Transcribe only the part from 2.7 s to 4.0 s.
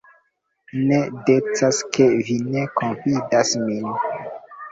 konfidas min.